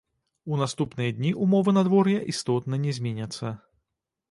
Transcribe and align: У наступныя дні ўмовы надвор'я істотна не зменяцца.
У 0.53 0.57
наступныя 0.61 1.11
дні 1.17 1.31
ўмовы 1.43 1.75
надвор'я 1.77 2.23
істотна 2.35 2.83
не 2.89 2.97
зменяцца. 3.01 3.55